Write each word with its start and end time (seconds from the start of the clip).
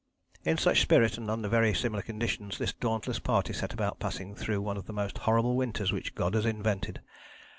"In 0.51 0.57
such 0.57 0.81
spirit 0.81 1.19
and 1.19 1.29
under 1.29 1.47
very 1.47 1.75
similar 1.75 2.01
conditions 2.01 2.57
this 2.57 2.73
dauntless 2.73 3.19
party 3.19 3.53
set 3.53 3.71
about 3.71 3.99
passing 3.99 4.33
through 4.33 4.59
one 4.63 4.75
of 4.75 4.87
the 4.87 4.93
most 4.93 5.19
horrible 5.29 5.55
winters 5.55 5.91
which 5.91 6.15
God 6.15 6.33
has 6.33 6.43
invented. 6.43 7.01